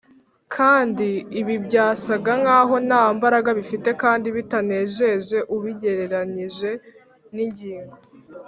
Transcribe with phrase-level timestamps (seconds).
[0.55, 1.07] kandi
[1.41, 6.69] ibi byasaga nk’aho nta mbaraga bifite kandi bitanejeje ubigereranyije
[7.33, 7.95] n’ingingo